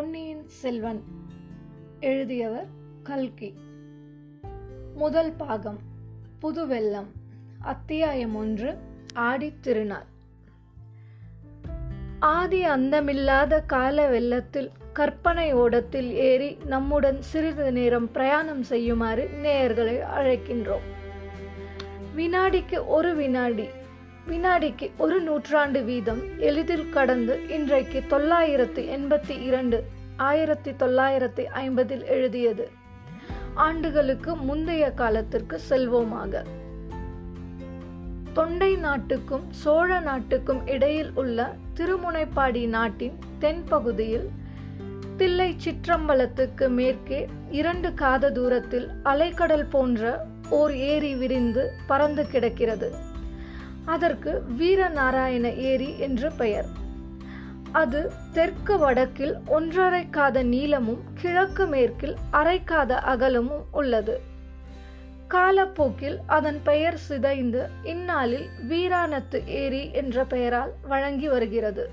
பொன்னியின் 0.00 0.48
செல்வன் 0.48 1.02
எழுதியவர் 2.00 2.66
கல்கி. 3.02 3.54
முதல் 4.94 5.32
பாகம் 5.32 5.78
புதுவெல்லம் 6.42 7.06
அத்தியாயம் 7.60 8.34
ஒன்று 8.34 8.78
ஆடித் 9.14 9.60
திருநாள். 9.60 10.06
ஆதி 12.18 12.68
அந்தமில்லாத 12.68 13.66
கால 13.66 14.08
வெள்ளத்தில் 14.08 14.70
கற்பனை 14.92 15.52
ஓடத்தில் 15.52 16.10
ஏறி 16.12 16.58
நம்முடன் 16.64 17.22
சிறிது 17.22 17.72
நேரம் 17.72 18.12
பிரயாணம் 18.12 18.62
செய்யுமாறு 18.62 19.30
நேயர்களை 19.42 20.00
அழைக்கின்றோம். 20.18 20.86
வினாடிக்கு 22.16 22.86
ஒரு 22.86 23.14
வினாடி 23.14 23.68
வினாடிக்கு 24.26 24.90
ஒரு 24.98 25.20
நூற்றாண்டு 25.20 25.82
வீதம் 25.82 26.38
எளிதில் 26.38 26.88
கடந்து 26.88 27.48
இன்றைக்கு 27.48 28.02
தொள்ளாயிரத்து 28.08 28.82
எண்பத்தி 28.82 29.42
இரண்டு 29.42 29.84
ஆயிரத்தி 30.16 30.70
தொள்ளாயிரத்தி 30.70 31.44
ஐம்பதில் 31.54 32.04
எழுதியது. 32.04 32.70
ஆண்டுகளுக்கு 33.54 34.36
முந்தைய 34.36 34.90
காலத்திற்கு 34.90 35.60
செல்வோமாக. 35.68 36.44
தொண்டை 38.32 38.76
நாட்டுக்கும் 38.76 39.46
சோழ 39.50 40.00
நாட்டுக்கும் 40.00 40.66
இடையில் 40.66 41.10
உள்ள 41.14 41.54
திருமுனைப்பாடி 41.76 42.66
நாட்டின் 42.66 43.18
தென்பகுதியில் 43.40 44.28
தில்லை 45.16 45.56
சிற்றம்பலத்துக்கு 45.64 46.68
மேற்கே 46.68 47.28
இரண்டு 47.50 47.94
காத 47.94 48.30
தூரத்தில் 48.30 48.88
அலைக்கடல் 49.04 49.70
போன்ற 49.70 50.26
ஓர் 50.50 50.74
ஏரி 50.74 51.14
விரிந்து 51.14 51.72
பறந்து 51.86 52.26
கிடக்கிறது. 52.26 53.08
அதற்கு 53.84 54.42
வீரநாராயண 54.58 55.56
ஏரி 55.56 55.98
என்று 55.98 56.32
பெயர். 56.32 56.66
அது 57.72 58.10
தெற்கு 58.32 58.78
வடக்கில் 58.78 59.38
ஒன்றரை 59.46 60.10
காத 60.10 60.42
நீளமும் 60.42 61.02
கிழக்கு 61.14 61.66
மேற்கில் 61.66 62.16
அரைக்காத 62.32 62.90
அகலமும் 62.90 63.64
உள்ளது. 63.72 64.20
காலப்போக்கில் 65.28 66.18
அதன் 66.26 66.60
பெயர் 66.62 66.98
சிதைந்து 66.98 67.68
இந்நாளில் 67.82 68.48
வீராணத்து 68.68 69.46
ஏரி 69.46 69.90
என்ற 69.92 70.24
பெயரால் 70.24 70.72
வழங்கி 70.82 71.28
வருகிறது. 71.28 71.90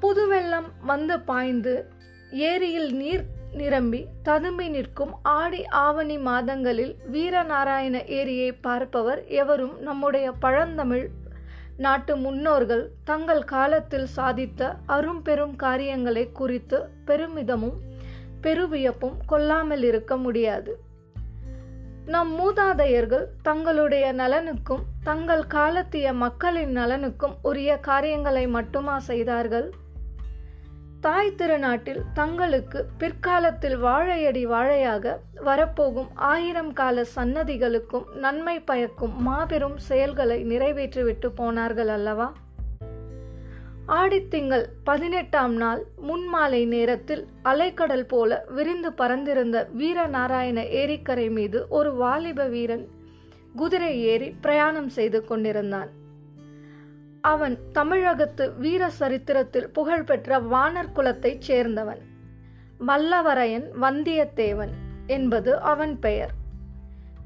புதுவெள்ளம் 0.00 0.72
வந்து 0.84 1.20
பாய்ந்து 1.20 1.86
ஏரியில் 2.30 2.96
நீர் 2.96 3.24
நிரம்பி 3.52 4.06
ததும்பி 4.22 4.68
நிற்கும் 4.68 5.14
ஆடி 5.22 5.64
ஆவணி 5.66 6.18
மாதங்களில் 6.18 6.96
வீரநாராயண 7.12 8.06
ஏரியை 8.06 8.52
பார்ப்பவர் 8.52 9.26
எவரும் 9.26 9.80
நம்முடைய 9.80 10.32
பழந்தமிழ் 10.32 11.10
நாட்டு 11.76 12.16
முன்னோர்கள் 12.16 12.90
தங்கள் 13.04 13.44
காலத்தில் 13.44 14.06
சாதித்த 14.16 14.72
அரும்பெரும் 14.86 15.56
காரியங்களை 15.56 16.32
குறித்து 16.32 16.88
பெருமிதமும் 17.04 17.78
பெருவியப்பும் 18.42 19.16
கொள்ளாமல் 19.26 19.82
இருக்க 19.82 20.16
முடியாது. 20.16 20.80
நம் 22.06 22.40
மூதாதையர்கள் 22.40 23.26
தங்களுடைய 23.42 24.12
நலனுக்கும் 24.12 24.82
தங்கள் 25.02 25.46
காலத்திய 25.46 26.12
மக்களின் 26.12 26.76
நலனுக்கும் 26.76 27.34
உரிய 27.42 27.76
காரியங்களை 27.76 28.46
மட்டுமா 28.46 28.98
செய்தார்கள்? 28.98 29.70
தாய் 31.00 31.34
திருநாட்டில் 31.36 32.00
தங்களுக்கு 32.14 32.86
பிற்காலத்தில் 32.98 33.76
வாழையடி 33.78 34.46
வாழையாக 34.46 35.16
வரப்போகும் 35.34 36.08
ஆயிரம் 36.14 36.72
கால 36.72 37.04
சன்னதிகளுக்கும் 37.16 38.12
நன்மை 38.14 38.60
பயக்கும் 38.60 39.22
மாபெரும் 39.22 39.78
செயல்களை 39.78 40.44
நிறைவேற்றிவிட்டு 40.44 41.26
போனார்கள் 41.34 41.88
அல்லவா? 41.88 42.32
ஆடித்திங்கள் 43.88 44.64
பதினெட்டாம் 44.84 45.54
நாள் 45.54 45.84
முன்மாலை 45.96 46.66
நேரத்தில் 46.66 47.26
அலைக்கடல் 47.44 48.08
போல 48.08 48.44
விரிந்து 48.48 48.92
பறந்திருந்த 48.92 49.68
வீரநாராயண 49.78 50.62
ஏரிக்கரை 50.82 51.30
மீது 51.30 51.68
ஒரு 51.68 51.94
வாலிப 51.94 52.46
வீரன் 52.46 52.88
குதிரை 53.56 54.02
ஏறி 54.02 54.30
பிரயாணம் 54.40 54.88
செய்து 54.88 55.24
கொண்டிருந்தான். 55.24 55.98
அவன் 57.20 57.58
தமிழகத்து 57.72 58.52
வீர 58.52 58.90
சரித்திரத்தில் 58.90 59.70
புகழ்பெற்ற 59.70 60.38
வானர் 60.38 60.92
குலத்தைச் 60.92 61.50
சேர்ந்தவன். 61.50 62.00
வல்லவரையன் 62.86 63.66
வந்தியத்தேவன் 63.82 64.70
என்பது 65.06 65.58
அவன் 65.58 65.98
பெயர். 65.98 66.30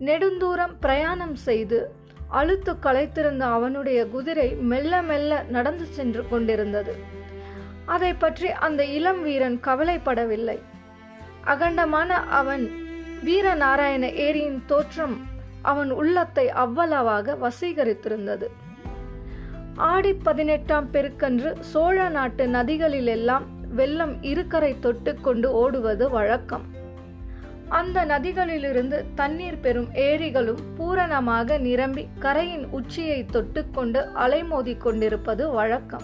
நெடுந்தூரம் 0.01 0.75
பிரயாணம் 0.81 1.35
செய்து 1.35 1.91
அழுத்து 2.29 2.73
களைத்திருந்த 2.73 3.41
அவனுடைய 3.41 4.07
குதிரை 4.07 4.55
மெல்ல 4.55 5.03
மெல்ல 5.03 5.45
நடந்து 5.49 5.85
சென்று 5.85 6.29
கொண்டிருந்தது. 6.29 6.95
அதை 7.87 8.15
பற்றி 8.15 8.51
அந்த 8.51 8.85
இளம் 8.85 9.23
வீரன் 9.23 9.61
கவலைப்படவில்லை. 9.65 10.59
அகண்டமான 11.47 12.09
அவன் 12.09 12.71
வீரநாராயண 13.25 14.07
ஏரியின் 14.27 14.61
தோற்றம் 14.67 15.27
அவன் 15.63 15.91
உள்ளத்தை 15.91 16.51
அவ்வளவாக 16.51 17.37
வசீகரித்திருந்தது. 17.43 18.47
ஆடி 19.77 20.13
பதினெட்டாம் 20.13 20.89
பெருக்கன்று 20.93 21.61
சோழ 21.61 22.09
நாட்டு 22.09 22.47
நதிகளிலெல்லாம் 22.47 23.43
வெள்ளம் 23.75 24.23
இருக்கரை 24.23 24.79
தொட்டு 24.81 25.15
கொண்டு 25.21 25.53
ஓடுவது 25.53 26.11
வழக்கம். 26.11 26.63
அந்த 27.69 28.05
நதிகளிலிருந்து 28.05 29.05
தண்ணீர் 29.15 29.61
பெறும் 29.61 29.89
ஏரிகளும் 29.95 30.59
பூரணமாக 30.77 31.59
நிரம்பி 31.59 32.09
கரையின் 32.19 32.67
உச்சியை 32.71 33.27
தொட்டுக்கொண்டு 33.33 34.09
அலைமோதி 34.15 34.77
கொண்டிருப்பது 34.79 35.51
வழக்கம். 35.51 36.03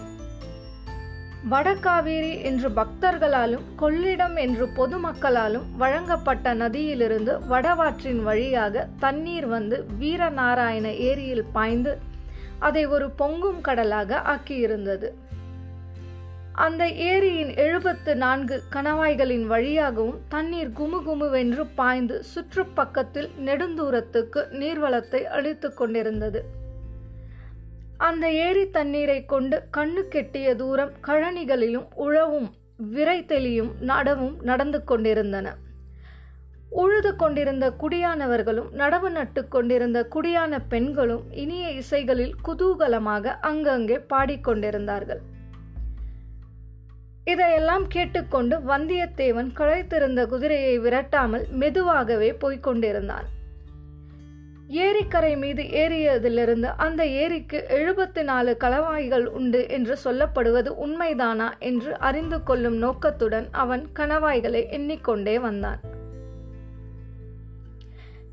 வடகாவேரி 1.49 2.41
என்று 2.43 2.69
பக்தர்களாலும் 2.69 3.61
கொள்ளிடம் 3.79 4.37
என்று 4.37 4.67
பொதுமக்களாலும் 4.67 5.63
வழங்கப்பட்ட 5.77 6.53
நதியிலிருந்து 6.53 7.39
வடவாற்றின் 7.49 8.23
வழியாக 8.23 8.87
தண்ணீர் 8.99 9.45
வந்து 9.45 9.85
வீரநாராயண 9.99 10.97
ஏரியில் 10.97 11.45
பாய்ந்து 11.53 11.99
அதை 12.61 12.83
ஒரு 12.85 13.07
பொங்கும் 13.21 13.61
கடலாக 13.61 14.21
ஆக்கியிருந்தது. 14.25 15.09
அந்த 16.65 16.83
ஏரியின் 17.11 17.53
எழுபத்து 17.55 18.11
நான்கு 18.15 18.57
கணவாய்களின் 18.73 19.45
வழியாகவும் 19.45 20.19
தண்ணீர் 20.29 20.73
குமுகுமுவென்று 20.79 21.63
பாய்ந்து 21.75 22.17
சுற்றுப்பக்கத்தில் 22.33 23.29
நெடுந்தூரத்துக்கு 23.45 24.41
நீர்வளத்தை 24.61 25.21
அளித்து 25.37 25.69
கொண்டிருந்தது. 25.73 26.41
அந்த 27.97 28.25
ஏரி 28.45 28.65
தண்ணீரை 28.69 29.19
கொண்டு 29.25 29.57
கண்ணு 29.77 30.03
கெட்டிய 30.09 30.55
தூரம் 30.55 30.93
கழனிகளிலும் 31.07 31.87
உழவும் 31.97 32.49
விரை 32.91 33.19
தெளியும் 33.25 33.73
நடவும் 33.87 34.37
நடந்து 34.41 34.79
கொண்டிருந்தன. 34.83 35.55
உழுது 36.71 37.15
கொண்டிருந்த 37.15 37.73
குடியானவர்களும் 37.79 38.69
நடவு 38.71 39.09
நட்டு 39.09 39.47
கொண்டிருந்த 39.47 40.07
குடியான 40.15 40.59
பெண்களும் 40.69 41.23
இனிய 41.31 41.71
இசைகளில் 41.71 42.35
குதூகலமாக 42.47 43.35
அங்கங்கே 43.39 43.97
பாடிக்கொண்டிருந்தார்கள் 44.13 45.21
இதையெல்லாம் 47.25 47.87
கேட்டுக்கொண்டு 47.87 48.57
வந்தியத்தேவன் 48.57 49.51
களைத்திருந்த 49.53 50.25
குதிரையை 50.25 50.79
விரட்டாமல் 50.79 51.49
மெதுவாகவே 51.49 52.31
போய்கொண்டிருந்தான் 52.31 53.27
ஏரிக்கரை 54.69 55.37
மீது 55.37 55.63
ஏறியதிலிருந்து 55.63 56.69
அந்த 56.77 57.05
ஏரிக்கு 57.05 57.65
எழுபத்தி 57.69 58.23
நாலு 58.23 58.57
கலவாய்கள் 58.59 59.25
உண்டு 59.25 59.67
என்று 59.67 59.97
சொல்லப்படுவது 60.03 60.69
உண்மைதானா 60.85 61.49
என்று 61.59 61.97
அறிந்து 61.99 62.43
கொள்ளும் 62.43 62.77
நோக்கத்துடன் 62.77 63.47
அவன் 63.51 63.87
கணவாய்களை 63.99 64.69
எண்ணிக்கொண்டே 64.69 65.39
வந்தான். 65.39 65.81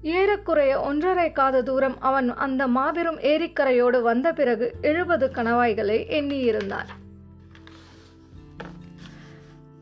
ஏறக்குறைய 0.03 0.81
ஒன்றரை 0.81 1.33
காத 1.33 1.63
தூரம் 1.63 2.01
அவன் 2.01 2.35
அந்த 2.35 2.67
மாபெரும் 2.67 3.19
ஏரிக்கரையோடு 3.19 4.03
வந்த 4.03 4.33
பிறகு 4.33 4.75
எழுபது 4.81 5.31
கணவாய்களை 5.35 6.07
எண்ணியிருந்தான். 6.09 6.87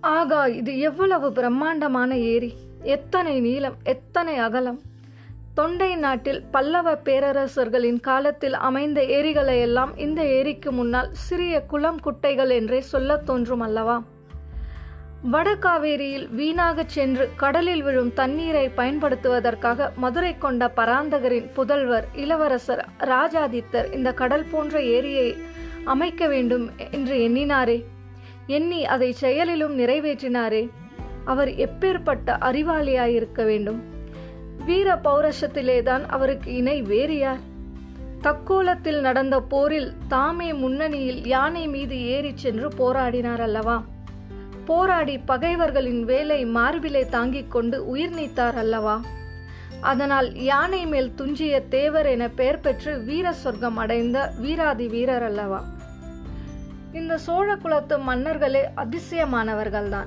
ஆகா 0.00 0.46
இது 0.46 0.78
எவ்வளவு 0.78 1.32
பிரம்மாண்டமான 1.32 2.16
ஏரி. 2.16 2.54
எத்தனை 2.82 3.40
நீளம் 3.40 3.76
எத்தனை 3.82 4.38
அகலம். 4.38 4.80
தொண்டை 5.54 5.96
நாட்டில் 5.96 6.44
பல்லவ 6.50 6.94
பேரரசர்களின் 6.94 8.00
காலத்தில் 8.00 8.54
அமைந்த 8.54 9.00
ஏரிகளையெல்லாம் 9.00 9.98
இந்த 9.98 10.24
ஏரிக்கு 10.24 10.72
முன்னால் 10.72 11.08
சிறிய 11.12 11.60
குளம் 11.60 12.00
குட்டைகள் 12.00 12.48
என்றே 12.48 12.80
சொல்லத் 12.80 13.26
தோன்றும் 13.26 13.60
அல்லவா? 13.60 14.02
வடகாவேரியில் 15.32 16.28
வீணாக 16.30 16.84
சென்று 16.86 17.30
கடலில் 17.36 17.82
விழும் 17.82 18.12
தண்ணீரை 18.12 18.68
பயன்படுத்துவதற்காக 18.68 19.92
மதுரை 19.96 20.38
கொண்ட 20.38 20.72
பராந்தகரின் 20.76 21.50
புதல்வர் 21.56 22.04
இளவரசர் 22.14 22.86
ராஜாதித்தர் 22.98 23.92
இந்த 23.92 24.12
கடல் 24.12 24.44
போன்ற 24.50 24.82
ஏரியை 24.82 25.36
அமைக்க 25.84 26.26
வேண்டும் 26.26 26.70
என்று 26.90 27.16
எண்ணினாரே. 27.16 27.84
எண்ணி 28.46 28.86
அதை 28.86 29.12
செயலிலும் 29.12 29.78
நிறைவேற்றினாரே. 29.78 30.68
அவர் 31.24 31.48
எப்பேற்பட்ட 31.48 32.38
அறிவாளியாயிருக்க 32.40 33.44
வேண்டும்? 33.44 33.82
வீர 34.64 35.00
பௌரஷத்திலேதான் 35.04 36.06
அவருக்கு 36.06 36.54
இணை 36.54 36.82
வேறு 36.82 37.18
யார்? 37.18 37.54
தக்கோலத்தில் 38.22 39.00
நடந்த 39.00 39.40
போரில் 39.40 39.92
தாமே 40.08 40.52
முன்னணியில் 40.52 41.26
யானை 41.26 41.68
மீது 41.68 42.06
ஏறிச் 42.06 42.38
சென்று 42.38 42.68
போராடினார் 42.68 43.38
அல்லவா? 43.38 43.84
போராடி 44.66 45.18
பகைவர்களின் 45.18 46.04
வேலை 46.04 46.44
மார்பிலே 46.44 47.06
தாங்கிக் 47.06 47.50
கொண்டு 47.50 47.86
உயிர் 47.86 48.14
நீத்தார் 48.14 48.56
அல்லவா? 48.56 49.00
அதனால் 49.80 50.34
யானை 50.34 50.86
மேல் 50.86 51.14
துஞ்சிய 51.14 51.62
தேவர் 51.68 52.06
என 52.06 52.28
பெயர் 52.28 52.60
பெற்று 52.60 52.98
வீர 52.98 53.32
சொர்க்கம் 53.32 53.76
அடைந்த 53.76 54.32
வீராதி 54.38 54.86
வீரர் 54.86 55.22
அல்லவா? 55.22 55.64
இந்த 56.92 57.18
சோழ 57.18 57.56
குலத்து 57.56 57.98
மன்னர்களே 57.98 58.62
அதிசயமானவர்கள்தான். 58.76 60.06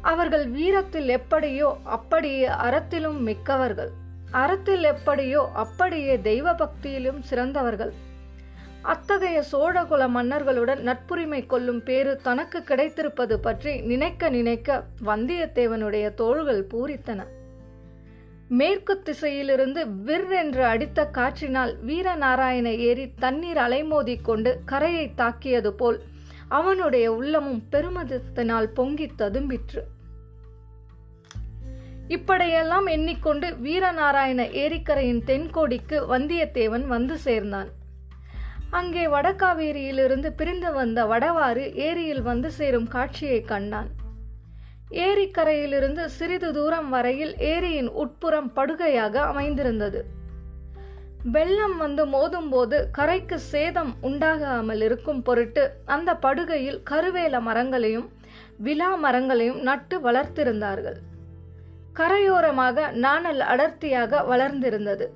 அவர்கள் 0.00 0.46
வீரத்தில் 0.48 1.08
எப்படியோ 1.08 1.76
அப்படியே 1.84 2.48
அறத்திலும் 2.48 3.20
மிக்கவர்கள். 3.20 3.90
அறத்தில் 4.30 4.82
எப்படியோ 4.82 5.50
அப்படியே 5.54 6.20
தெய்வ 6.20 6.52
பக்தியிலும் 6.52 7.20
சிறந்தவர்கள். 7.20 7.92
அத்தகைய 8.92 9.38
சோழகுல 9.52 10.02
மன்னர்களுடன் 10.16 10.80
நட்புரிமை 10.88 11.46
கொள்ளும் 11.46 11.82
பேறு 11.82 12.16
தனக்கு 12.16 12.58
கிடைத்திருப்பது 12.58 13.36
பற்றி 13.36 13.80
நினைக்க 13.80 14.28
நினைக்க 14.28 14.84
வந்தியத்தேவனுடைய 15.06 16.14
தோள்கள் 16.14 16.60
பூரித்தன. 16.74 17.20
மேற்கு 18.48 18.94
திசையிலிருந்து 19.04 19.80
விர் 20.06 20.28
என்று 20.42 20.64
அடித்த 20.64 21.06
காற்றினால் 21.06 21.72
வீரநாராயண 21.86 22.66
ஏரி 22.88 23.06
தண்ணீர் 23.14 23.56
அலைமோதி 23.56 24.16
கொண்டு 24.22 24.60
கரையை 24.64 25.06
தாக்கியது 25.14 25.72
போல் 25.72 25.98
அவனுடைய 26.48 27.12
உள்ளமும் 27.12 27.62
பெருமதத்தினால் 27.72 28.68
பொங்கி 28.74 29.08
ததும்பிற்று. 29.18 29.82
இப்படியெல்லாம் 32.08 32.86
எண்ணிக்கொண்டு 32.86 33.48
வீரநாராயண 33.64 34.42
ஏரிக்கரையின் 34.64 35.24
தென்கோடிக்கு 35.26 35.98
வந்தியத்தேவன் 36.12 36.86
வந்து 36.86 37.18
சேர்ந்தான். 37.18 37.75
அங்கே 38.70 39.06
வடகாவேரியிலிருந்து 39.06 40.30
பிரிந்து 40.36 40.72
வந்த 40.72 41.04
வடவாறு 41.06 41.74
ஏரியில் 41.74 42.22
வந்து 42.22 42.50
சேரும் 42.50 42.88
காட்சியை 42.88 43.40
கண்டான். 43.40 43.88
ஏரிக்கரையிலிருந்து 44.90 46.04
சிறிது 46.04 46.52
தூரம் 46.52 46.88
வரையில் 46.88 47.34
ஏரியின் 47.36 47.88
உட்புறம் 47.88 48.52
படுகையாக 48.56 49.14
அமைந்திருந்தது. 49.20 50.04
வெள்ளம் 51.22 51.76
வந்து 51.76 52.06
மோதும்போது 52.06 52.90
கரைக்கு 52.90 53.38
சேதம் 53.38 53.94
உண்டாகாமல் 54.02 54.80
இருக்கும் 54.80 55.22
பொருட்டு 55.22 55.70
அந்த 55.84 56.14
படுகையில் 56.14 56.80
கருவேல 56.90 57.40
மரங்களையும் 57.40 58.10
விலா 58.56 58.94
மரங்களையும் 58.94 59.62
நட்டு 59.62 59.98
வளர்த்திருந்தார்கள். 60.00 60.98
கரையோரமாக 61.92 62.90
நாணல் 62.90 63.40
அடர்த்தியாக 63.40 64.22
வளர்ந்திருந்தது. 64.22 65.08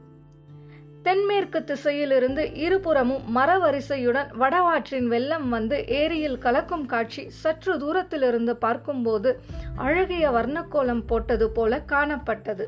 தென்மேற்கு 1.03 1.65
திசையிலிருந்து 1.65 2.55
இருபுறமும் 2.55 3.37
மரவரிசையுடன் 3.37 4.29
வடவாற்றின் 4.41 5.07
வெள்ளம் 5.07 5.49
வந்து 5.49 5.87
ஏரியில் 5.87 6.39
கலக்கும் 6.39 6.87
காட்சி 6.87 7.31
சற்று 7.31 7.79
தூரத்திலிருந்து 7.79 8.57
பார்க்கும்போது 8.57 9.41
அழகிய 9.77 10.31
வர்ணக்கோலம் 10.31 11.03
போட்டது 11.07 11.51
போல 11.51 11.83
காணப்பட்டது. 11.87 12.67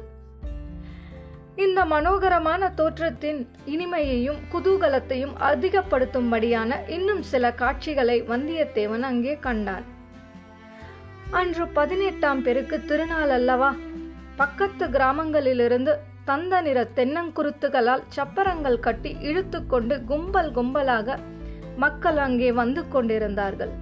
இந்த 1.56 1.84
மனோகரமான 1.84 2.70
தோற்றத்தின் 2.75 3.49
இனிமையையும் 3.67 4.38
குதூகலத்தையும் 4.52 5.34
அதிகப்படுத்தும்படியான 5.40 6.88
இன்னும் 6.88 7.23
சில 7.23 7.52
காட்சிகளை 7.52 8.23
வந்தியத்தேவன் 8.23 9.00
அங்கே 9.00 9.38
கண்டான். 9.40 9.84
அன்று 11.31 11.67
பதினெட்டாம் 11.69 12.43
பெருக்கு 12.43 12.84
திருநாள் 12.84 13.29
அல்லவா? 13.29 13.75
பக்கத்து 14.37 14.87
கிராமங்களிலிருந்து 14.87 15.94
தந்த 16.24 16.60
நிற 16.60 16.78
தென்னங்குருத்துகளால் 16.96 18.02
சப்பரங்கள் 18.16 18.78
கட்டி 18.80 19.10
இழுத்துக்கொண்டு 19.22 19.94
கும்பல் 20.04 20.50
கும்பலாக 20.56 21.16
மக்கள் 21.76 22.16
அங்கே 22.16 22.52
வந்து 22.52 22.88
கொண்டிருந்தார்கள். 22.88 23.72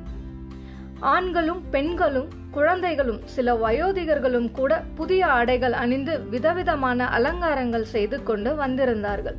ஆண்களும் 1.14 1.60
பெண்களும் 1.70 2.28
குழந்தைகளும் 2.50 3.20
சில 3.26 3.54
வயோதிகர்களும் 3.54 4.48
கூட 4.50 4.72
புதிய 4.94 5.26
ஆடைகள் 5.26 5.72
அணிந்து 5.72 6.14
விதவிதமான 6.20 7.08
அலங்காரங்கள் 7.08 7.86
செய்து 7.94 8.22
கொண்டு 8.22 8.50
வந்திருந்தார்கள். 8.54 9.38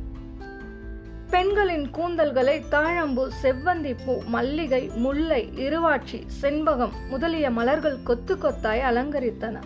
பெண்களின் 1.30 1.86
கூந்தல்களை 1.96 2.56
தாழம்பூ 2.70 3.26
செவ்வந்திப்பூ 3.42 4.14
மல்லிகை 4.26 4.82
முல்லை 5.04 5.42
இருவாட்சி 5.56 6.18
செண்பகம் 6.42 6.96
முதலிய 7.10 7.50
மலர்கள் 7.50 8.02
கொத்து 8.02 8.34
கொத்தாய் 8.34 8.82
அலங்கரித்தன. 8.90 9.58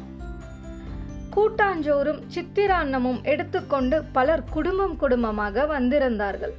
கூட்டாஞ்சோறும் 1.36 2.20
சித்திரான்னமும் 2.34 3.20
எடுத்துக்கொண்டு 3.32 3.96
பலர் 4.16 4.44
குடும்பம் 4.54 4.96
குடும்பமாக 4.96 5.66
வந்திருந்தார்கள். 5.74 6.54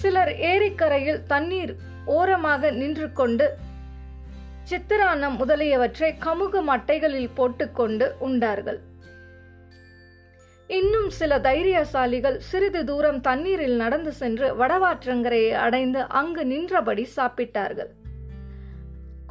சிலர் 0.00 0.32
ஏரிக்கரையில் 0.50 1.22
தண்ணீர் 1.26 1.72
ஓரமாக 2.16 2.70
நின்று 2.70 3.08
கொண்டு 3.12 3.46
சித்திரான்னம் 4.70 5.36
முதலியவற்றை 5.40 6.10
கமுகு 6.26 6.60
மட்டைகளில் 6.70 7.34
போட்டுக்கொண்டு 7.34 8.06
உண்டார்கள். 8.28 8.80
இன்னும் 10.78 11.10
சில 11.10 11.32
தைரியசாலிகள் 11.38 12.38
சிறிது 12.48 12.84
தூரம் 12.84 13.20
தண்ணீரில் 13.20 13.76
நடந்து 13.76 14.12
சென்று 14.12 14.46
வடவாற்றங்கரையை 14.60 15.52
அடைந்து 15.66 16.00
அங்கு 16.20 16.44
நின்றபடி 16.52 17.06
சாப்பிட்டார்கள். 17.16 17.90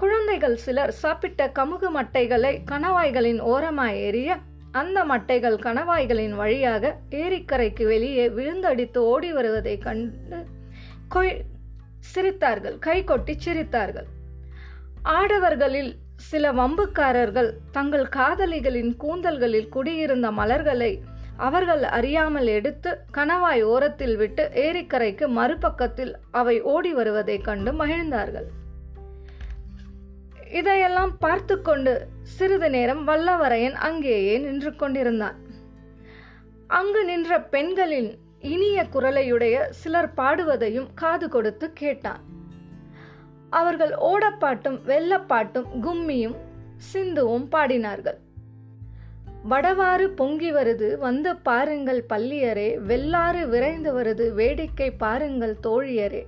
குழந்தைகள் 0.05 0.55
சிலர் 0.55 0.91
சாப்பிட்ட 0.91 1.51
கமுகு 1.59 1.87
மட்டைகளை 1.95 2.51
கணவாய்களின் 2.71 3.39
ஓரமாய் 3.39 3.99
எறிய 4.07 4.35
அந்த 4.71 5.05
மட்டைகள் 5.05 5.55
கணவாய்களின் 5.63 6.35
வழியாக 6.35 6.97
ஏரிக்கரைக்கு 7.09 7.83
வெளியே 7.83 8.29
விழுந்தடித்து 8.29 8.97
ஓடி 8.97 9.33
வருவதை 9.33 9.77
கண்டு 9.77 10.39
கொய் 11.07 11.31
சிரித்தார்கள். 12.13 12.75
கை 12.79 13.03
கொட்டி 13.03 13.35
சிரித்தார்கள். 13.45 14.09
ஆடவர்களில் 15.03 15.91
சில 16.15 16.51
வம்புக்காரர்கள் 16.51 17.49
தங்கள் 17.71 18.07
காதலிகளின் 18.15 18.93
கூந்தல்களில் 19.03 19.69
குடியிருந்த 19.69 20.31
மலர்களை 20.31 21.01
அவர்கள் 21.37 21.83
அறியாமல் 21.83 22.47
எடுத்து 22.47 22.97
கணவாய் 23.13 23.61
ஓரத்தில் 23.61 24.17
விட்டு 24.17 24.45
ஏரிக்கரைக்கு 24.53 25.27
மறுபக்கத்தில் 25.39 26.13
அவை 26.31 26.61
ஓடி 26.61 26.93
வருவதைக் 26.93 27.43
கண்டு 27.43 27.73
மகிழ்ந்தார்கள். 27.73 28.63
இதையெல்லாம் 30.51 31.17
பார்த்து 31.17 31.61
கொண்டு 31.61 32.07
சிறிது 32.21 32.69
நேரம் 32.69 33.07
வல்லவரையன் 33.07 33.73
அங்கேயே 33.73 34.37
நின்று 34.37 34.75
கொண்டிருந்தான். 34.75 35.35
அங்கு 36.67 37.05
நின்ற 37.05 37.41
பெண்களின் 37.41 38.17
இனிய 38.39 38.85
குரலையுடைய 38.93 39.69
சிலர் 39.69 40.13
பாடுவதையும் 40.17 40.87
காது 40.95 41.29
கொடுத்து 41.29 41.73
கேட்டான். 41.73 42.19
அவர்கள் 43.49 43.91
ஓடப்பாட்டும் 43.91 44.79
வெள்ளப்பாட்டும் 44.85 45.65
கும்மியும் 45.81 46.35
சிந்துவும் 46.93 47.47
பாடினார்கள். 47.51 48.17
வடவாறு 49.49 50.07
பொங்கி 50.07 50.53
வருது 50.53 50.97
வந்து 50.97 51.35
பாருங்கள் 51.35 52.05
பள்ளியரே 52.09 52.77
வெள்ளாறு 52.77 53.47
விரைந்து 53.47 53.93
வருது 53.93 54.33
வேடிக்கை 54.33 54.91
பாருங்கள் 54.91 55.57
தோழியரே. 55.63 56.23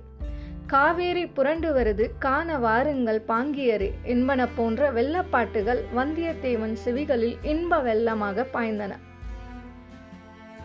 காவேரி 0.72 1.26
புரண்டு 1.26 1.68
வருது 1.74 2.10
காண 2.18 2.58
வாருங்கள் 2.58 3.22
பாங்கியரே. 3.28 3.90
என்பன 4.02 4.46
போன்ற 4.48 4.92
வெள்ளப்பாட்டுகள் 4.92 5.80
வந்தியத்தேவன் 5.96 6.74
செவிகளில் 6.84 7.36
இன்ப 7.42 7.78
வெள்ளமாக 7.78 8.44
பாய்ந்தன. 8.52 8.92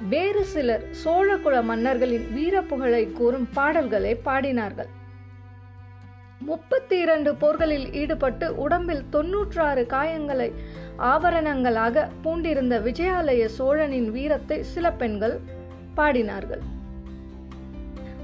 வேறு 0.10 0.44
சிலர் 0.44 0.84
சோழகுல 1.06 1.64
மன்னர்களின் 1.64 2.28
வீரப்புகழை 2.36 3.12
கூறும் 3.12 3.48
பாடல்களை 3.54 4.20
பாடினார்கள். 4.26 4.92
முப்பத்தி 6.40 7.00
இரண்டு 7.00 7.36
போர்களில் 7.36 7.94
ஈடுபட்டு 7.94 8.56
உடம்பில் 8.56 9.10
தொன்னூற்றாறு 9.10 9.86
காயங்களை 9.90 10.52
ஆபரணங்களாக 10.98 12.08
பூண்டிருந்த 12.24 12.78
விஜயாலய 12.90 13.46
சோழனின் 13.46 14.12
வீரத்தை 14.12 14.64
சில 14.64 14.92
பெண்கள் 14.92 15.40
பாடினார்கள். 15.98 16.64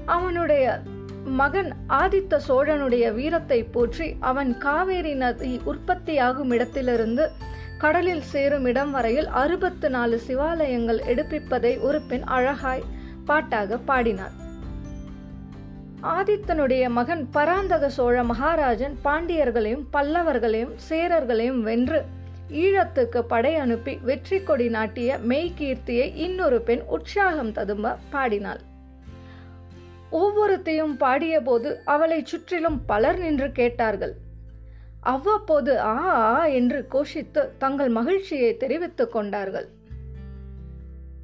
அவனுடைய 0.06 0.82
மகன் 1.30 1.70
ஆதித்த 1.88 2.38
சோழனுடைய 2.48 3.12
வீரத்தை 3.12 3.62
போற்றி 3.64 4.16
அவன் 4.20 4.58
காவேரி 4.58 5.14
நதி 5.14 5.60
உற்பத்தியாகும் 5.64 6.50
இடத்திலிருந்து 6.50 7.30
கடலில் 7.78 8.22
சேரும் 8.22 8.64
இடம் 8.64 8.90
வரையில் 8.90 9.26
அறுபத்து 9.26 9.90
நாலு 9.90 10.20
சிவாலயங்கள் 10.26 11.00
எடுப்பிப்பதை 11.06 11.80
ஒரு 11.80 12.00
பெண் 12.00 12.22
அழகாய் 12.22 12.86
பாட்டாக 13.26 13.76
பாடினார் 13.76 14.36
ஆதித்தனுடைய 16.02 16.90
மகன் 16.90 17.28
பராந்தக 17.32 17.88
சோழ 17.88 18.22
மகாராஜன் 18.22 18.96
பாண்டியர்களையும் 19.04 19.86
பல்லவர்களையும் 19.92 20.74
சேரர்களையும் 20.88 21.60
வென்று 21.60 22.04
ஈழத்துக்கு 22.50 23.18
படை 23.18 23.54
அனுப்பி 23.54 23.98
வெற்றி 24.02 24.42
கொடி 24.42 24.68
நாட்டிய 24.68 25.18
மெய்கீர்த்தியை 25.28 26.14
இன்னொரு 26.16 26.60
பெண் 26.60 26.80
உற்சாகம் 26.88 27.52
ததும்ப 27.52 27.96
பாடினாள். 28.10 28.68
ஒவ்வொருத்தையும் 30.12 30.94
பாடியபோது 31.00 31.76
அவளை 31.84 32.24
சுற்றிலும் 32.24 32.84
பலர் 32.84 33.18
நின்று 33.18 33.52
கேட்டார்கள். 33.52 34.14
அவ்வப்போது 35.00 35.80
ஆ 35.80 35.98
ஆ 36.14 36.46
என்று 36.46 36.86
கோஷித்து 36.90 37.48
தங்கள் 37.58 37.88
மகிழ்ச்சியை 37.88 38.56
தெரிவித்துக் 38.56 39.12
கொண்டார்கள். 39.12 39.68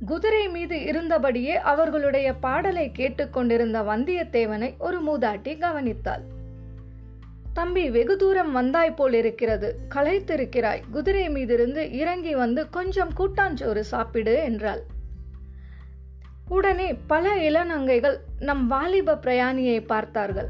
குதிரை 0.07 0.49
மீது 0.49 0.77
இருந்தபடியே 0.77 1.55
அவர்களுடைய 1.55 2.35
பாடலை 2.35 2.93
கேட்டுக்கொண்டிருந்த 2.93 3.83
வந்தியத்தேவனை 3.83 4.75
ஒரு 4.79 4.99
மூதாட்டி 5.03 5.59
கவனித்தாள். 5.59 6.25
தம்பி 7.53 7.91
வெகு 7.91 8.17
தூரம் 8.17 8.53
வந்தாய் 8.53 8.95
போல் 8.95 9.13
இருக்கிறது 9.13 9.79
களைத்திருக்கிறாய். 9.95 10.83
குதிரை 10.91 11.29
மீதிருந்து 11.29 11.93
இறங்கி 11.93 12.35
வந்து 12.35 12.71
கொஞ்சம் 12.71 13.13
கூட்டாஞ்சோறு 13.19 13.81
சாப்பிடு 13.81 14.35
என்றாள். 14.35 14.83
உடனே 16.49 16.95
பல 16.95 17.35
இளநங்கைகள் 17.35 18.17
நம் 18.39 18.67
வாலிப 18.67 19.15
பிரயாணியை 19.15 19.87
பார்த்தார்கள். 19.87 20.49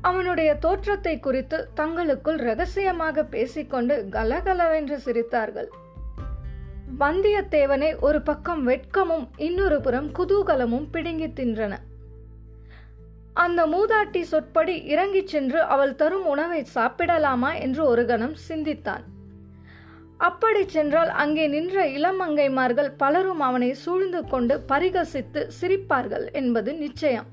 அவனுடைய 0.00 0.54
தோற்றத்தை 0.54 1.20
குறித்து 1.20 1.68
தங்களுக்குள் 1.74 2.36
ரகசியமாக 2.36 3.24
பேசிக்கொண்டு 3.24 4.08
கலகலவென்று 4.10 5.00
சிரித்தார்கள். 5.04 5.68
வந்தியத்தேவனை 6.98 8.00
ஒரு 8.00 8.22
பக்கம் 8.22 8.68
வெட்கமும் 8.68 9.28
இன்னொரு 9.36 9.80
புறம் 9.80 10.12
குதூகலமும் 10.12 10.88
பிடுங்கி 10.90 11.26
தின்றன. 11.26 11.76
அந்த 13.34 13.66
மூதாட்டி 13.66 14.20
சொற்படி 14.20 14.84
இறங்கிச் 14.84 15.26
சென்று 15.26 15.62
அவள் 15.62 15.94
தரும் 15.94 16.26
உணவை 16.26 16.66
சாப்பிடலாமா 16.74 17.60
என்று 17.60 17.84
ஒரு 17.84 18.06
கணம் 18.06 18.34
சிந்தித்தான். 18.34 19.04
அப்படி 20.28 20.68
சென்றால் 20.68 21.08
அங்கே 21.08 21.46
நின்ற 21.46 21.84
இளமங்கைமார்கள் 21.88 22.90
பலரும் 22.96 23.40
அவனை 23.40 23.74
சூழ்ந்து 23.74 24.20
கொண்டு 24.24 24.54
பரிகசித்து 24.68 25.40
சிரிப்பார்கள் 25.60 26.32
என்பது 26.32 26.74
நிச்சயம். 26.74 27.28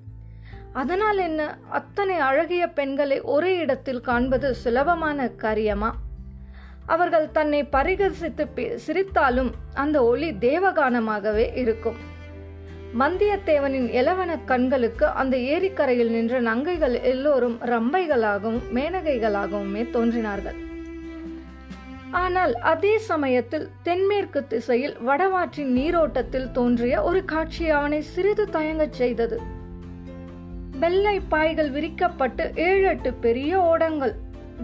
அதனால் 0.74 1.18
என்ன? 1.18 1.58
அத்தனை 1.70 2.16
அழகிய 2.18 2.68
பெண்களை 2.68 3.22
ஒரே 3.22 3.58
இடத்தில் 3.58 4.02
காண்பது 4.02 4.56
சுலபமான 4.56 5.28
காரியமா? 5.28 5.96
அவர்கள் 6.86 7.28
தன்னை 7.32 7.64
பரிகசித்து 7.64 8.46
சிரித்தாலும் 8.86 9.52
அந்த 9.74 10.04
ஒளி 10.04 10.30
தேவகானமாகவே 10.32 11.46
இருக்கும். 11.56 12.00
வந்தியத்தேவனின் 13.00 13.90
இளவன 14.00 14.32
கண்களுக்கு 14.46 15.06
அந்த 15.06 15.38
ஏரிக்கரையில் 15.38 16.10
நின்ற 16.10 16.42
நங்கைகள் 16.42 16.98
எல்லோரும் 17.02 17.60
ரம்பைகளாகவும் 17.74 18.62
மேனகைகளாகவுமே 18.74 19.90
தோன்றினார்கள். 19.90 20.68
ஆனால் 22.12 22.56
அதே 22.56 22.98
சமயத்தில் 22.98 23.70
தென்மேற்கு 23.84 24.48
திசையில் 24.48 24.98
வடவாற்றின் 25.08 25.72
நீரோட்டத்தில் 25.72 26.52
தோன்றிய 26.52 27.04
ஒரு 27.04 27.26
காட்சி 27.26 27.70
அவனை 27.70 28.02
சிறிது 28.02 28.46
தயங்கச் 28.46 28.94
செய்தது. 28.94 29.42
வெள்ளை 30.80 31.20
பாய்கள் 31.20 31.72
விரிக்கப்பட்டு 31.72 32.52
ஏழு 32.56 32.88
எட்டு 32.88 33.14
பெரிய 33.14 33.60
ஓடங்கள் 33.60 34.14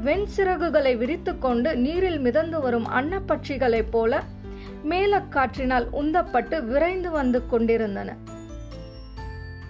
வெண்சிறகுகளை 0.06 0.98
விரித்துக்கொண்டு 0.98 1.76
நீரில் 1.76 2.20
மிதந்து 2.20 2.62
வரும் 2.62 2.88
அன்னப்பட்சிகளைப் 2.90 3.92
போல 3.92 4.24
மேலக்காற்றினால் 4.90 5.88
உந்தப்பட்டு 5.92 6.64
விரைந்து 6.64 7.12
வந்து 7.12 7.48
கொண்டிருந்தன. 7.48 8.16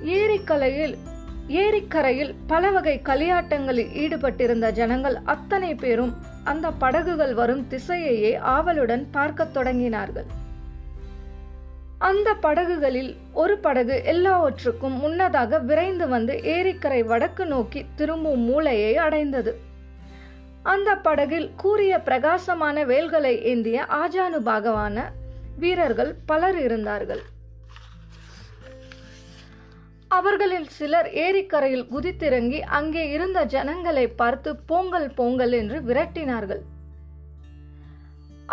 ஏரிக்கலையில் 0.03 0.97
ஏரிக்கரையில் 1.47 2.35
பல 2.47 2.71
வகை 2.71 3.01
களியாட்டங்களில் 3.03 3.89
ஈடுபட்டிருந்த 3.93 4.71
ஜனங்கள் 4.71 5.19
அத்தனை 5.23 5.75
பேரும் 5.75 6.13
அந்த 6.43 6.71
படகுகள் 6.71 7.33
வரும் 7.33 7.65
திசையையே 7.69 8.37
ஆவலுடன் 8.37 9.07
பார்க்கத் 9.11 9.57
தொடங்கினார்கள். 9.57 10.25
அந்த 11.97 12.33
படகுகளில் 12.33 13.15
ஒரு 13.33 13.57
படகு 13.57 14.01
எல்லாவற்றுக்கும் 14.05 14.99
முன்னதாக 14.99 15.59
விரைந்து 15.59 16.07
வந்து 16.07 16.33
ஏரிக்கரை 16.33 17.05
வடக்கு 17.05 17.45
நோக்கி 17.45 17.85
திரும்பும் 17.95 18.39
மூலையை 18.39 18.97
அடைந்தது. 18.97 19.59
அந்த 20.63 20.95
படகில் 20.95 21.51
கூறிய 21.55 21.99
பிரகாசமான 21.99 22.83
வேல்களை 22.83 23.43
ஏந்திய 23.43 23.85
ஆஜானுபாகவான 23.89 25.03
வீரர்கள் 25.59 26.15
பலர் 26.25 26.59
இருந்தார்கள். 26.59 27.21
அவர்களில் 30.17 30.69
சிலர் 30.77 31.07
ஏரிக்கரையில் 31.25 31.89
குதித்திறங்கி 31.93 32.59
அங்கே 32.77 33.03
இருந்த 33.15 33.39
ஜனங்களை 33.53 34.05
பார்த்து 34.21 34.49
போங்கல் 34.69 35.09
போங்கல் 35.19 35.53
என்று 35.59 35.77
விரட்டினார்கள். 35.89 36.61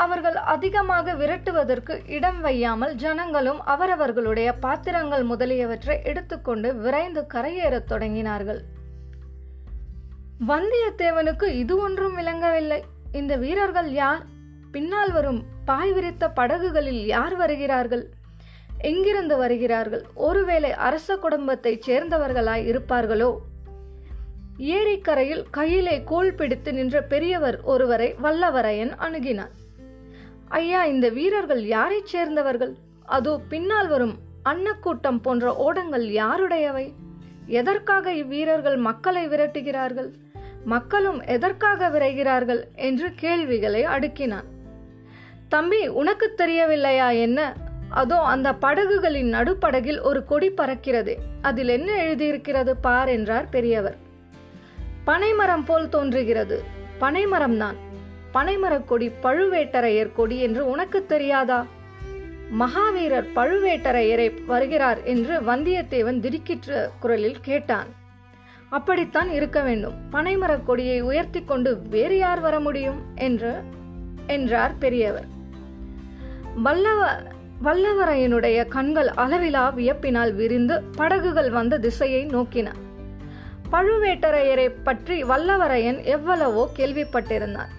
அவர்கள் 0.05 0.37
அதிகமாக 0.53 1.15
விரட்டுவதற்கு 1.21 1.95
இடம் 2.17 2.39
வையாமல் 2.45 2.95
ஜனங்களும் 3.03 3.61
அவரவர்களுடைய 3.73 4.51
பாத்திரங்கள் 4.65 5.25
முதலியவற்றை 5.33 5.97
எடுத்துக்கொண்டு 6.11 6.69
விரைந்து 6.85 7.23
கரையேறத் 7.35 7.91
தொடங்கினார்கள். 7.93 8.61
வந்தியத்தேவனுக்கு 10.51 11.49
இது 11.63 11.75
ஒன்றும் 11.87 12.17
விளங்கவில்லை. 12.21 12.81
இந்த 13.21 13.33
வீரர்கள் 13.45 13.91
யார்? 14.03 14.23
பின்னால் 14.75 15.13
வரும் 15.13 15.41
பாய் 15.65 15.93
விரித்த 15.93 16.25
படகுகளில் 16.39 17.03
யார் 17.15 17.37
வருகிறார்கள்? 17.43 18.05
எங்கிருந்து 18.83 19.37
வருகிறார்கள்? 19.37 20.05
ஒருவேளை 20.15 20.73
அரச 20.73 21.17
குடும்பத்தைச் 21.17 21.91
சேர்ந்தவர்களாய் 21.91 22.67
இருப்பார்களோ? 22.73 23.37
ஏரிக்கரையில் 24.59 25.45
கையிலே 25.51 26.03
கோல் 26.05 26.35
பிடித்து 26.35 26.73
நின்ற 26.73 27.03
பெரியவர் 27.03 27.61
ஒருவரை 27.63 28.15
வல்லவரையன் 28.23 28.93
அணுகினார் 28.99 29.53
ஐயா 30.49 30.85
இந்த 30.85 31.09
வீரர்கள் 31.09 31.67
யாரைச் 31.67 32.07
சேர்ந்தவர்கள்? 32.07 32.75
அதோ 33.05 33.41
பின்னால் 33.49 33.89
வரும் 33.89 34.19
அன்னக்கூட்டம் 34.45 35.23
போன்ற 35.23 35.55
ஓடங்கள் 35.57 36.07
யாருடையவை? 36.13 36.93
எதற்காக 37.47 38.13
இவ்வீரர்கள் 38.13 38.77
மக்களை 38.77 39.29
விரட்டுகிறார்கள்? 39.29 40.11
மக்களும் 40.65 41.21
எதற்காக 41.23 41.89
விரைகிறார்கள் 41.89 42.63
என்று 42.75 43.13
கேள்விகளை 43.15 43.85
அடுக்கினான். 43.85 44.49
தம்பி 45.49 45.89
உனக்கு 45.89 46.35
தெரியவில்லையா 46.35 47.11
என்ன? 47.11 47.53
அதோ 47.93 48.19
அந்த 48.19 48.53
படகுகளின் 48.53 49.33
நடுப்படகில் 49.35 50.01
ஒரு 50.01 50.25
கொடி 50.25 50.51
பறக்கிறது. 50.51 51.17
அதில் 51.43 51.69
என்ன 51.69 52.05
எழுதியிருக்கிறது 52.05 52.77
பார் 52.77 53.09
என்றார் 53.09 53.49
பெரியவர். 53.49 53.97
பனைமரம் 55.05 55.65
போல் 55.65 55.89
தோன்றுகிறது. 55.89 56.65
பனைமரம்தான் 57.01 57.75
பனைமரக் 58.35 58.85
கொடி 58.85 59.11
பழுவேட்டரையர் 59.23 60.15
கொடி 60.15 60.41
என்று 60.41 60.71
உனக்கு 60.71 61.07
தெரியாதா? 61.07 61.67
மகாவீரர் 62.59 63.27
பழுவேட்டரையரை 63.35 64.45
வருகிறார் 64.45 65.03
என்று 65.03 65.41
வந்தியத்தேவன் 65.41 66.21
திடுக்கிற்ற 66.21 66.91
குரலில் 67.01 67.41
கேட்டான். 67.41 67.87
அப்படித்தான் 68.69 69.31
இருக்க 69.31 69.61
வேண்டும். 69.61 69.95
பனைமரக் 70.13 70.65
கொடியை 70.65 71.01
உயர்த்தி 71.01 71.43
கொண்டு 71.45 71.83
வேறு 71.91 72.19
யார் 72.19 72.41
வர 72.41 72.61
முடியும்? 72.61 73.03
என்று 73.15 73.63
என்றார் 74.27 74.79
பெரியவர். 74.79 75.27
வல்லவ 76.57 77.23
வல்லவரையனுடைய 77.65 78.59
கண்கள் 78.69 79.09
அளவிலா 79.23 79.65
வியப்பினால் 79.77 80.33
விரிந்து 80.35 80.83
படகுகள் 80.97 81.51
வந்த 81.51 81.79
திசையை 81.79 82.23
நோக்கின. 82.27 82.69
பழுவேட்டரையரை 83.73 84.69
பற்றி 84.87 85.17
வல்லவரையன் 85.25 86.01
எவ்வளவோ 86.15 86.65
கேள்விப்பட்டிருந்தான். 86.79 87.71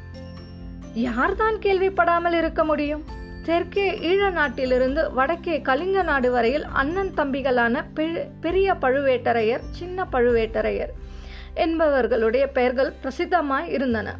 யார்தான் 0.93 1.57
கேள்விப்படாமல் 1.65 2.33
இருக்க 2.33 2.63
முடியும்? 2.63 3.03
தெற்கே 3.45 3.87
ஈழ 4.11 4.31
நாட்டிலிருந்து 4.31 5.01
வடக்கே 5.13 5.55
கலிங்க 5.61 6.03
நாடு 6.03 6.31
வரையில் 6.31 6.65
அண்ணன் 6.81 7.13
தம்பிகளான 7.17 7.83
பெரிய 8.41 8.75
பழுவேட்டரையர் 8.83 9.65
சின்ன 9.79 10.05
பழுவேட்டரையர் 10.11 10.93
என்பவர்களுடைய 11.65 12.45
பெயர்கள் 12.57 12.93
பிரசித்தமாய் 13.03 13.67
இருந்தன. 13.69 14.15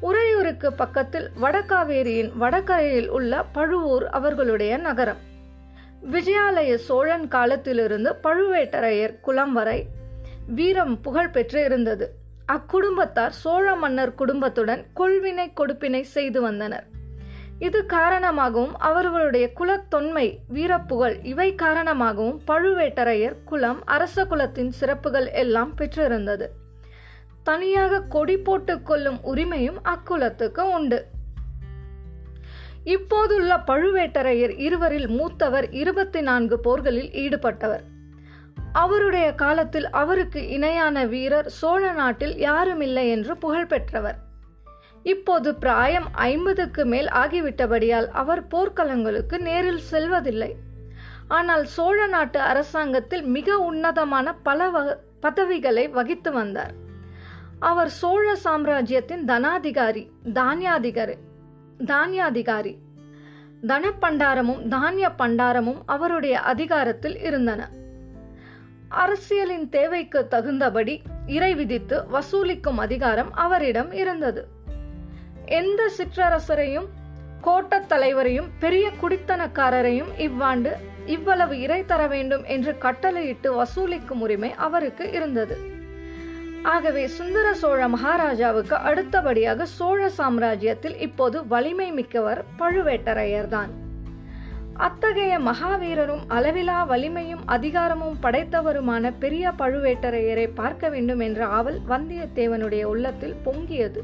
உறையூருக்கு 0.00 0.72
பக்கத்தில் 0.72 1.30
வடகாவேரியின் 1.42 2.30
வடகரையில் 2.36 3.08
உள்ள 3.08 3.42
பழுவூர் 3.42 4.08
அவர்களுடைய 4.08 4.76
நகரம். 4.76 5.18
விஜயாலய 6.12 6.74
சோழன் 6.74 7.28
காலத்திலிருந்து 7.28 8.16
பழுவேட்டரையர் 8.22 9.20
குலம் 9.20 9.52
வரை 9.52 9.86
வீரம் 10.46 11.00
புகழ் 11.00 11.30
பெற்று 11.30 11.64
இருந்தது 11.64 12.14
அக்குடும்பத்தார் 12.52 13.28
சோழ 13.28 13.74
மன்னர் 13.74 14.14
குடும்பத்துடன் 14.14 14.84
கொள்வினை 14.96 15.52
கொடுப்பினை 15.60 16.00
செய்து 16.00 16.40
வந்தனர். 16.40 16.86
இது 17.58 17.86
காரணமாகவும் 17.86 18.74
அவர்களுடைய 18.78 19.50
குலத்தொன்மை 19.58 20.38
வீரப்புகழ் 20.54 21.18
இவை 21.22 21.54
காரணமாகவும் 21.54 22.40
பழுவேட்டரையர் 22.46 23.36
குலம் 23.44 23.86
அரச 23.86 24.24
குலத்தின் 24.24 24.70
சிறப்புகள் 24.70 25.30
எல்லாம் 25.32 25.74
பெற்றிருந்தது. 25.74 26.59
தனியாக 27.42 28.02
கொடி 28.02 28.38
போட்டுக் 28.38 28.86
கொள்ளும் 28.86 29.20
உரிமையும் 29.24 29.80
அக்குலத்துக்கு 29.84 30.60
உண்டு. 30.60 31.06
இப்போதுள்ள 32.84 33.56
பழுவேட்டரையர் 33.66 34.58
இருவரில் 34.58 35.08
மூத்தவர் 35.08 35.70
இருபத்தி 35.70 36.20
நான்கு 36.20 36.60
போர்களில் 36.60 37.10
ஈடுபட்டவர். 37.10 37.84
அவருடைய 38.72 39.34
காலத்தில் 39.34 39.90
அவருக்கு 39.90 40.48
இணையான 40.48 41.04
வீரர் 41.04 41.48
சோழ 41.48 41.92
நாட்டில் 41.92 42.34
யாருமில்லை 42.34 43.08
என்று 43.10 43.36
புகழ் 43.36 43.66
பெற்றவர். 43.66 44.18
இப்போது 45.02 45.54
பிராயம் 45.54 46.08
ஐம்பதுக்கு 46.12 46.84
மேல் 46.84 47.06
ஆகிவிட்டபடியால் 47.06 48.08
அவர் 48.08 48.46
போர்க்களங்களுக்கு 48.46 49.38
நேரில் 49.38 49.78
செல்வதில்லை. 49.78 50.56
ஆனால் 51.28 51.64
சோழ 51.64 52.06
நாட்டு 52.06 52.40
அரசாங்கத்தில் 52.40 53.22
மிக 53.22 53.58
உன்னதமான 53.58 54.34
பல 54.34 54.70
பதவிகளை 55.20 55.88
வகித்து 55.88 56.32
வந்தார். 56.32 56.88
அவர் 57.60 57.88
சோழ 57.88 58.36
சாம்ராஜ்யத்தின் 58.36 59.24
தனாதிகாரி 59.24 60.08
தானியாதிகாரி 60.24 61.14
தானியாதிகாரி. 61.78 62.76
தனப்பண்டாரமும் 63.66 64.68
தானிய 64.68 65.12
பண்டாரமும் 65.18 65.82
அவருடைய 65.86 66.40
அதிகாரத்தில் 66.40 67.20
இருந்தன. 67.20 67.68
அரசியலின் 68.88 69.68
தேவைக்கு 69.68 70.28
தகுந்தபடி 70.28 71.02
இறை 71.26 71.54
விதித்து 71.54 72.04
வசூலிக்கும் 72.12 72.76
அதிகாரம் 72.76 73.34
அவரிடம் 73.34 73.92
இருந்தது. 73.92 74.46
எந்த 75.46 75.90
சிற்றரசரையும் 75.98 76.86
கோட்டத் 77.40 77.88
தலைவரையும் 77.88 78.48
பெரிய 78.58 78.90
குடித்தனக்காரரையும் 79.02 80.18
இவ்வாண்டு 80.18 80.76
இவ்வளவு 81.06 81.60
இறை 81.60 81.84
தர 81.84 82.06
வேண்டும் 82.06 82.44
என்று 82.44 82.78
கட்டளையிட்டு 82.78 83.62
வசூலிக்கும் 83.62 84.20
உரிமை 84.20 84.54
அவருக்கு 84.54 85.12
இருந்தது. 85.12 85.78
ஆகவே 86.62 87.06
சுந்தர 87.06 87.54
சோழ 87.54 87.88
மகாராஜாவுக்கு 87.88 88.74
அடுத்தபடியாக 88.74 89.66
சோழ 89.66 90.10
சாம்ராஜ்யத்தில் 90.18 90.96
இப்போது 90.96 91.46
வலிமை 91.46 91.92
மிக்கவர் 91.92 92.44
பழுவேட்டரையர்தான். 92.58 93.68
அத்தகைய 94.74 95.38
மகாவீரரும் 95.38 96.20
அளவிலா 96.28 96.84
வலிமையும் 96.84 97.42
அதிகாரமும் 97.46 98.16
படைத்தவருமான 98.22 99.12
பெரிய 99.18 99.52
பழுவேட்டரையரை 99.58 100.50
பார்க்க 100.54 100.88
வேண்டும் 100.88 101.20
என்ற 101.20 101.46
ஆவல் 101.46 101.80
வந்தியத்தேவனுடைய 101.88 102.82
உள்ளத்தில் 102.82 103.36
பொங்கியது. 103.44 104.02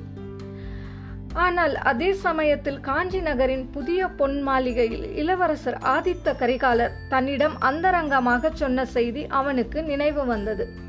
ஆனால் 1.32 1.74
அதே 1.74 2.12
சமயத்தில் 2.12 2.80
காஞ்சி 2.80 3.20
நகரின் 3.20 3.70
புதிய 3.70 4.08
பொன் 4.08 4.42
மாளிகையில் 4.42 5.14
இளவரசர் 5.14 5.78
ஆதித்த 5.78 6.34
கரிகாலர் 6.38 6.92
தன்னிடம் 7.08 7.56
அந்தரங்கமாக 7.60 8.50
சொன்ன 8.52 8.84
செய்தி 8.84 9.26
அவனுக்கு 9.26 9.82
நினைவு 9.82 10.26
வந்தது. 10.26 10.84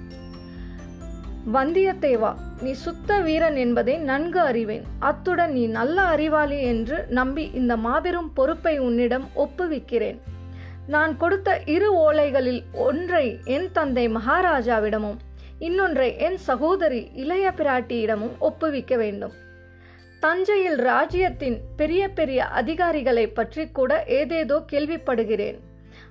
வந்தியத்தேவா 1.53 2.33
நீ 2.61 2.71
சுத்த 2.71 3.19
வீரன் 3.19 3.55
என்பதை 3.55 3.97
நன்கு 3.97 4.39
அறிவேன். 4.39 4.83
அத்துடன் 4.99 5.51
நீ 5.51 5.67
நல்ல 5.67 6.01
அறிவாளி 6.01 6.61
என்று 6.61 7.05
நம்பி 7.09 7.51
இந்த 7.53 7.77
மாபெரும் 7.77 8.33
பொறுப்பை 8.33 8.79
உன்னிடம் 8.79 9.27
ஒப்புவிக்கிறேன். 9.35 10.17
நான் 10.87 11.17
கொடுத்த 11.17 11.61
இரு 11.65 11.89
ஓலைகளில் 11.95 12.63
ஒன்றை 12.71 13.39
என் 13.43 13.71
தந்தை 13.71 14.07
மகாராஜாவிடமும் 14.07 15.17
இன்னொன்றை 15.59 16.17
என் 16.17 16.37
சகோதரி 16.37 17.11
இளைய 17.13 17.53
பிராட்டியிடமும் 17.57 18.35
ஒப்புவிக்க 18.39 18.95
வேண்டும். 18.97 19.33
தஞ்சையில் 20.19 20.75
ராஜ்யத்தின் 20.75 21.57
பெரிய 21.75 22.09
பெரிய 22.09 22.45
அதிகாரிகளை 22.45 23.27
பற்றி 23.27 23.65
கூட 23.67 24.03
ஏதேதோ 24.19 24.59
கேள்விப்படுகிறேன். 24.71 25.57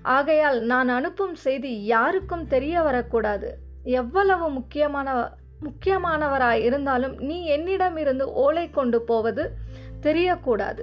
ஆகையால் 0.02 0.61
நான் 0.62 0.88
அனுப்பும் 0.88 1.35
செய்தி 1.35 1.85
யாருக்கும் 1.85 2.49
தெரிய 2.49 2.83
வரக்கூடாது. 2.83 3.50
எவ்வளவு 3.87 4.50
முக்கியமான 4.50 5.31
முக்கியமானவராய் 5.64 6.62
இருந்தாலும் 6.62 7.19
நீ 7.19 7.45
என்னிடமிருந்து 7.45 8.33
ஓலை 8.33 8.71
கொண்டு 8.71 9.02
போவது 9.02 9.50
தெரியக்கூடாது. 10.02 10.83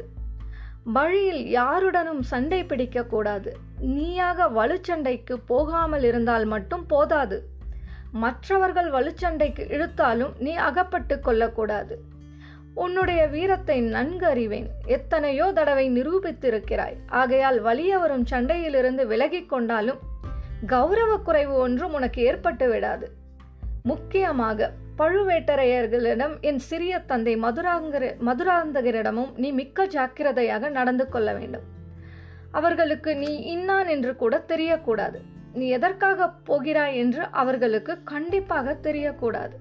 வழியில் 0.83 1.49
யாருடனும் 1.49 2.21
சண்டை 2.21 2.63
பிடிக்கக்கூடாது. 2.63 3.51
நீயாக 3.79 4.47
வலுச்சண்டைக்கு 4.49 5.35
போகாமல் 5.45 6.03
இருந்தால் 6.03 6.45
மட்டும் 6.45 6.85
போதாது. 6.85 7.47
மற்றவர்கள் 8.11 8.89
வலுச்சண்டைக்கு 8.91 9.63
இழுத்தாலும் 9.69 10.33
நீ 10.39 10.53
அகப்பட்டு 10.53 11.19
கொள்ளக்கூடாது. 11.19 12.01
உன்னுடைய 12.73 13.27
வீரத்தை 13.27 13.81
நன்கு 13.81 14.25
அறிவேன். 14.25 14.69
எத்தனையோ 14.85 15.51
தடவை 15.51 16.01
நிரூபித்திருக்கிறாய். 16.01 16.97
ஆகையால் 17.07 17.61
வலிய 17.61 17.97
வரும் 17.97 18.25
சண்டையிலிருந்து 18.31 19.05
விலகிக் 19.05 19.49
கொண்டாலும் 19.49 19.99
கௌரவ 20.65 21.17
குறைவு 21.17 21.53
ஒன்றும் 21.53 21.93
உனக்கு 21.93 22.21
ஏற்பட்டு 22.21 22.69
விடாது. 22.69 23.11
முக்கியமாக 23.83 24.71
பழுவேட்டரையர்களிடம் 24.97 26.39
என் 26.41 26.59
சிறிய 26.59 26.99
தந்தை 26.99 27.37
மதுராங்கர 27.37 28.11
மதுராந்தகரிடமும் 28.27 29.31
நீ 29.35 29.51
மிக்க 29.51 29.85
ஜாக்கிரதையாக 29.85 30.69
நடந்து 30.69 31.09
கொள்ள 31.09 31.33
வேண்டும். 31.33 31.61
அவர்களுக்கு 32.51 33.15
நீ 33.15 33.37
இன்னான் 33.37 33.87
என்று 33.87 34.15
கூட 34.15 34.43
தெரியக்கூடாது. 34.47 35.21
நீ 35.53 35.67
எதற்காக 35.67 36.29
போகிறாய் 36.29 36.97
என்று 36.97 37.23
அவர்களுக்கு 37.23 38.03
கண்டிப்பாக 38.03 38.77
தெரியக்கூடாது. 38.81 39.57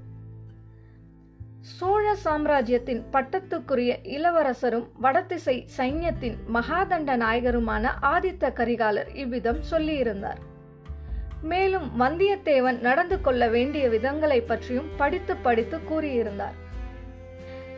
சோழ 1.60 2.14
சாம்ராஜ்யத்தின் 2.14 3.02
பட்டத்துக்குரிய 3.12 3.92
இளவரசரும் 4.02 4.88
வடதிசை 5.00 5.66
சைன்யத்தின் 5.76 6.38
மகாதண்ட 6.54 7.16
நாயகருமான 7.16 7.88
ஆதித்த 8.02 8.52
கரிகாலர் 8.52 9.14
இவ்விதம் 9.14 9.60
சொல்லியிருந்தார். 9.70 10.40
மேலும் 11.42 12.00
வந்தியத்தேவன் 12.00 12.80
நடந்து 12.80 13.20
கொள்ள 13.20 13.48
வேண்டிய 13.48 13.88
விதங்களை 13.88 14.42
பற்றியும் 14.46 14.90
படித்து 14.96 15.36
படித்து 15.36 15.78
கூறியிருந்தார். 15.90 16.58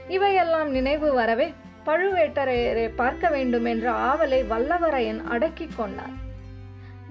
இவையெல்லாம் 0.09 0.71
நினைவு 0.71 1.13
வரவே 1.13 1.53
பழுவேட்டரையரை 1.87 2.91
பார்க்க 2.97 3.29
வேண்டும் 3.29 3.65
என்ற 3.65 3.91
ஆவலை 3.91 4.41
வல்லவரையன் 4.53 5.23
அடக்கிக் 5.25 5.77
கொண்டார் 5.77 6.15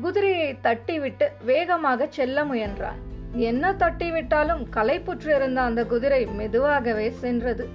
குதிரையை 0.02 0.56
தட்டிவிட்டு 0.64 1.28
வேகமாக 1.46 2.08
செல்ல 2.10 2.44
முயன்றான். 2.44 3.00
என்ன 3.36 3.72
தட்டிவிட்டாலும் 3.72 4.64
களைப்புற்றிருந்த 4.74 5.56
அந்த 5.56 5.86
குதிரை 5.86 6.26
மெதுவாகவே 6.26 7.10
சென்றது. 7.10 7.70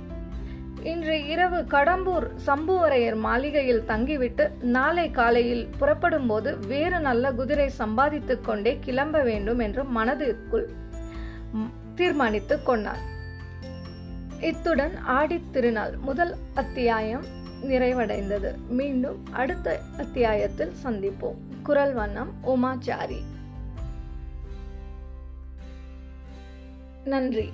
இன்று 0.83 1.27
இரவு 1.27 1.57
கடம்பூர் 1.57 2.31
சம்புவரையர் 2.47 3.19
மாளிகையில் 3.19 3.85
தங்கிவிட்டு 3.85 4.51
நாளை 4.61 5.11
காலையில் 5.11 5.69
புறப்படும்போது 5.79 6.59
வேறு 6.59 7.01
நல்ல 7.01 7.33
குதிரை 7.33 7.69
சம்பாதித்துக் 7.69 8.45
கொண்டே 8.45 8.79
கிளம்ப 8.81 9.23
வேண்டும் 9.23 9.59
என்று 9.59 9.85
மனதிற்குள் 9.85 10.69
தீர்மானித்துக் 11.95 12.67
கொண்டார். 12.67 12.99
இத்துடன் 14.41 14.93
ஆடித் 15.09 15.53
திருநாள் 15.53 15.97
முதல் 15.97 16.35
அத்தியாயம் 16.55 17.25
நிறைவடைந்தது. 17.62 18.67
மீண்டும் 18.69 19.27
அடுத்த 19.33 19.81
அத்தியாயத்தில் 19.99 20.73
சந்திப்போம். 20.85 21.37
குரல் 21.62 21.95
வண்ணம் 21.95 22.33
உமாச்சாரி. 22.47 23.23
நன்றி. 27.05 27.53